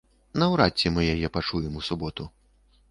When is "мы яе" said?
0.95-1.27